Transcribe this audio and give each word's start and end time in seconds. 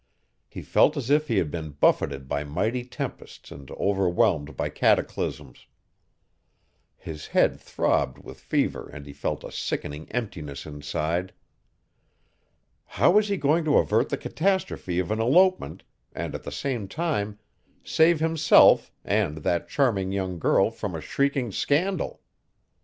He 0.47 0.63
felt 0.63 0.97
as 0.97 1.11
if 1.11 1.27
he 1.27 1.37
had 1.37 1.51
been 1.51 1.73
buffeted 1.73 2.27
by 2.27 2.43
mighty 2.43 2.83
tempests 2.85 3.51
and 3.51 3.69
overwhelmed 3.69 4.57
by 4.57 4.69
cataclysms. 4.69 5.67
His 6.97 7.27
head 7.27 7.59
throbbed 7.59 8.17
with 8.17 8.39
fever 8.39 8.89
and 8.89 9.05
he 9.05 9.13
felt 9.13 9.43
a 9.43 9.51
sickening 9.51 10.11
emptiness 10.11 10.65
inside. 10.65 11.33
How 12.97 13.11
was 13.11 13.27
he 13.27 13.37
going 13.37 13.63
to 13.65 13.77
avert 13.77 14.09
the 14.09 14.17
catastrophe 14.17 14.97
of 14.97 15.11
an 15.11 15.19
elopement 15.19 15.83
and 16.13 16.33
at 16.33 16.41
the 16.41 16.51
same 16.51 16.87
time 16.87 17.37
save 17.83 18.19
himself 18.19 18.91
and 19.05 19.37
that 19.43 19.69
charming 19.69 20.11
young 20.11 20.39
girl 20.39 20.71
from 20.71 20.95
a 20.95 21.01
shrieking 21.01 21.51
scandal? 21.51 22.21